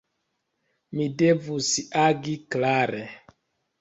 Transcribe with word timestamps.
Mi 0.99 1.07
devus 1.21 1.69
agi 2.07 2.35
klare. 2.57 3.03